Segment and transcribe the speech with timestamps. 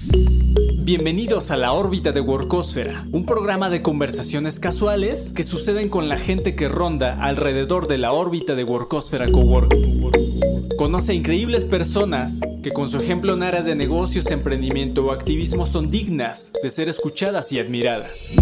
[0.00, 6.16] Bienvenidos a la órbita de Workosfera, un programa de conversaciones casuales que suceden con la
[6.16, 10.10] gente que ronda alrededor de la órbita de Workosfera Coworking.
[10.76, 15.66] Conoce a increíbles personas que con su ejemplo en áreas de negocios, emprendimiento o activismo
[15.66, 18.36] son dignas de ser escuchadas y admiradas.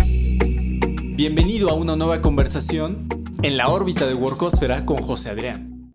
[1.15, 3.09] Bienvenido a una nueva conversación
[3.43, 5.95] en la órbita de Workosfera con José Adrián.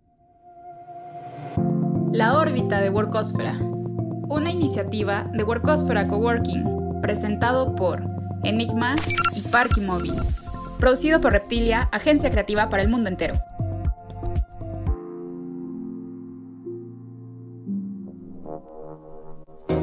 [2.11, 3.59] La órbita de Workosfera
[4.31, 8.01] una iniciativa de Workosfera Coworking, presentado por
[8.45, 8.95] Enigma
[9.35, 10.13] y Parky Móvil,
[10.79, 13.35] producido por Reptilia, agencia creativa para el mundo entero.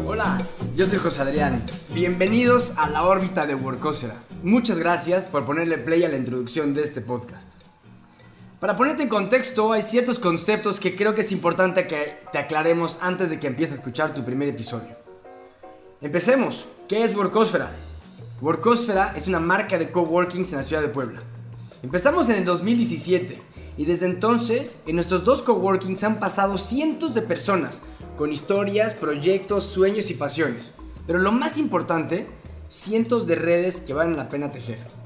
[0.06, 0.38] Hola,
[0.74, 1.62] yo soy José Adrián.
[1.92, 4.14] Bienvenidos a la órbita de Workosfera.
[4.42, 7.57] Muchas gracias por ponerle play a la introducción de este podcast.
[8.60, 12.98] Para ponerte en contexto, hay ciertos conceptos que creo que es importante que te aclaremos
[13.00, 14.96] antes de que empieces a escuchar tu primer episodio.
[16.00, 16.66] Empecemos.
[16.88, 17.70] ¿Qué es Workosfera?
[18.40, 21.20] Workosfera es una marca de coworkings en la ciudad de Puebla.
[21.84, 23.40] Empezamos en el 2017
[23.76, 27.84] y desde entonces en nuestros dos coworkings han pasado cientos de personas
[28.16, 30.72] con historias, proyectos, sueños y pasiones.
[31.06, 32.26] Pero lo más importante,
[32.66, 34.97] cientos de redes que valen la pena tejer.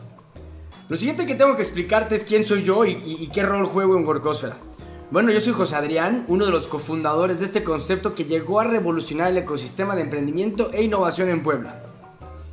[0.88, 4.06] Lo siguiente que tengo que explicarte es quién soy yo y, qué rol juego en
[4.06, 4.56] Workosfera.
[5.10, 8.64] Bueno, yo soy José Adrián, uno de los cofundadores de este concepto que llegó a
[8.64, 11.82] revolucionar el ecosistema de emprendimiento e innovación en Puebla.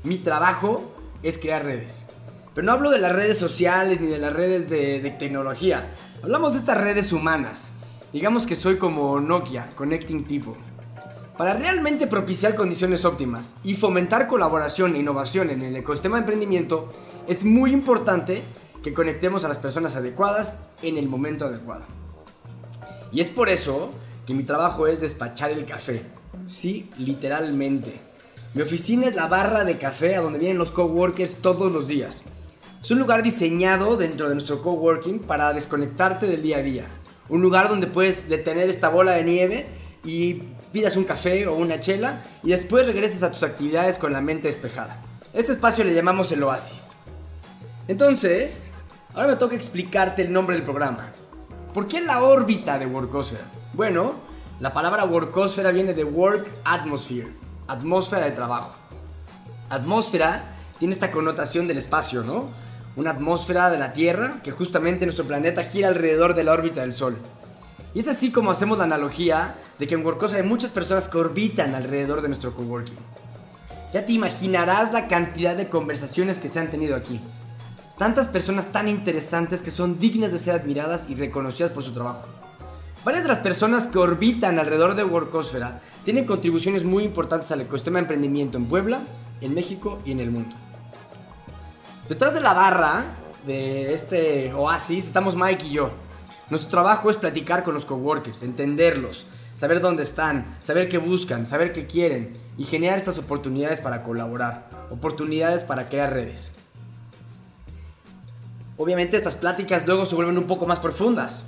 [0.03, 2.05] Mi trabajo es crear redes.
[2.53, 5.95] Pero no hablo de las redes sociales ni de las redes de, de tecnología.
[6.21, 7.73] Hablamos de estas redes humanas.
[8.13, 10.68] Digamos que soy como Nokia, Connecting People.
[11.39, 16.91] Para realmente propiciar condiciones óptimas y fomentar colaboración e innovación en el ecosistema de emprendimiento,
[17.29, 18.43] es muy importante
[18.83, 21.85] que conectemos a las personas adecuadas en el momento adecuado.
[23.13, 23.89] Y es por eso
[24.27, 26.03] que mi trabajo es despachar el café.
[26.45, 28.01] Sí, literalmente.
[28.53, 32.25] Mi oficina es la barra de café a donde vienen los coworkers todos los días.
[32.83, 36.87] Es un lugar diseñado dentro de nuestro coworking para desconectarte del día a día.
[37.29, 40.35] Un lugar donde puedes detener esta bola de nieve y
[40.71, 44.47] pidas un café o una chela y después regreses a tus actividades con la mente
[44.47, 45.01] despejada.
[45.33, 46.93] Este espacio le llamamos el oasis.
[47.87, 48.71] Entonces,
[49.13, 51.11] ahora me toca explicarte el nombre del programa.
[51.73, 53.43] ¿Por qué la órbita de Workosfera?
[53.73, 54.15] Bueno,
[54.59, 57.31] la palabra Workosfera viene de Work Atmosphere,
[57.67, 58.75] atmósfera de trabajo.
[59.69, 60.43] Atmósfera
[60.79, 62.49] tiene esta connotación del espacio, ¿no?
[62.95, 66.93] Una atmósfera de la Tierra que justamente nuestro planeta gira alrededor de la órbita del
[66.93, 67.17] Sol.
[67.93, 71.17] Y es así como hacemos la analogía de que en Workosa hay muchas personas que
[71.17, 72.97] orbitan alrededor de nuestro coworking.
[73.91, 77.19] Ya te imaginarás la cantidad de conversaciones que se han tenido aquí.
[77.97, 82.21] Tantas personas tan interesantes que son dignas de ser admiradas y reconocidas por su trabajo.
[83.03, 87.97] Varias de las personas que orbitan alrededor de Workosfera tienen contribuciones muy importantes al ecosistema
[87.97, 89.01] de emprendimiento en Puebla,
[89.41, 90.55] en México y en el mundo.
[92.07, 93.03] Detrás de la barra
[93.45, 96.08] de este oasis estamos Mike y yo.
[96.49, 101.73] Nuestro trabajo es platicar con los coworkers, entenderlos, saber dónde están, saber qué buscan, saber
[101.73, 106.51] qué quieren y generar estas oportunidades para colaborar, oportunidades para crear redes.
[108.77, 111.43] Obviamente estas pláticas luego se vuelven un poco más profundas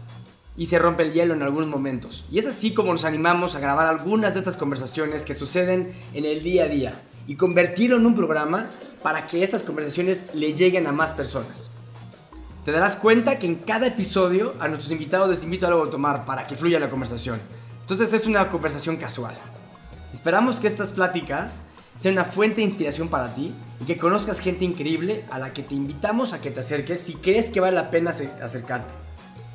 [0.56, 2.26] y se rompe el hielo en algunos momentos.
[2.30, 6.26] Y es así como nos animamos a grabar algunas de estas conversaciones que suceden en
[6.26, 6.94] el día a día
[7.26, 8.68] y convertirlo en un programa
[9.02, 11.72] para que estas conversaciones le lleguen a más personas
[12.64, 15.90] te darás cuenta que en cada episodio a nuestros invitados les invito a algo a
[15.90, 17.42] tomar para que fluya la conversación.
[17.82, 19.36] Entonces es una conversación casual.
[20.14, 21.68] Esperamos que estas pláticas
[21.98, 25.64] sean una fuente de inspiración para ti y que conozcas gente increíble a la que
[25.64, 28.94] te invitamos a que te acerques si crees que vale la pena acercarte.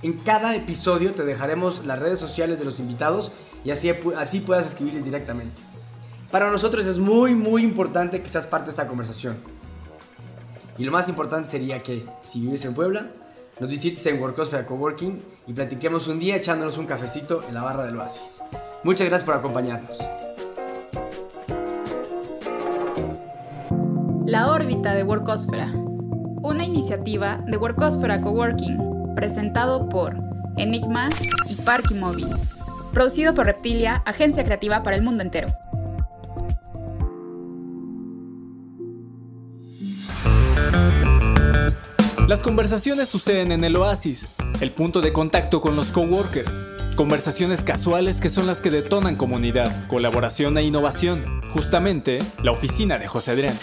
[0.03, 3.31] En cada episodio te dejaremos las redes sociales de los invitados
[3.65, 5.63] y así, así puedas escribirles directamente.
[6.31, 9.39] Para nosotros es muy muy importante que seas parte de esta conversación.
[10.79, 13.07] Y lo más importante sería que si vives en Puebla,
[13.59, 17.85] nos visites en Workosfera Coworking y platiquemos un día echándonos un cafecito en la barra
[17.85, 18.43] del Oasis.
[18.85, 19.99] Muchas gracias por acompañarnos.
[24.27, 25.73] La órbita de Workosfera.
[25.73, 30.17] Una iniciativa de Workosfera Coworking, presentado por
[30.57, 31.09] Enigma
[31.49, 32.29] y Parky Móvil.
[32.93, 35.49] Producido por Reptilia, agencia creativa para el mundo entero.
[42.27, 46.67] Las conversaciones suceden en el oasis, el punto de contacto con los coworkers.
[46.97, 51.41] Conversaciones casuales que son las que detonan comunidad, colaboración e innovación.
[51.53, 53.55] Justamente, la oficina de José Adrián.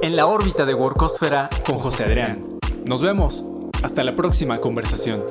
[0.00, 2.58] En la órbita de Workosfera con José Adrián.
[2.86, 3.44] Nos vemos.
[3.82, 5.24] Hasta la próxima conversación.